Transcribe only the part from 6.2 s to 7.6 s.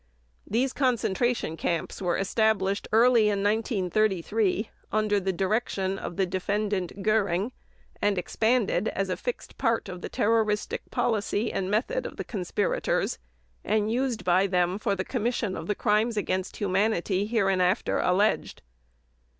Defendant GÖRING